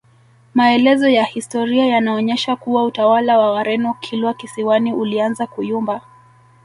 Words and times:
Maelezo 0.55 1.09
ya 1.09 1.23
historia 1.25 1.85
yanaonyesha 1.85 2.55
kuwa 2.55 2.83
utawala 2.85 3.37
wa 3.39 3.51
Wareno 3.51 3.93
Kilwa 3.93 4.33
kisiwani 4.33 4.93
ulianza 4.93 5.47
kuyumba 5.47 6.01